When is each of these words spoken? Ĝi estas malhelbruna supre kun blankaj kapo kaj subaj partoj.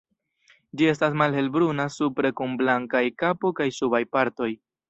Ĝi 0.79 0.87
estas 0.91 1.17
malhelbruna 1.23 1.87
supre 1.97 2.33
kun 2.41 2.57
blankaj 2.63 3.05
kapo 3.25 3.55
kaj 3.61 3.73
subaj 3.81 4.07
partoj. 4.17 4.53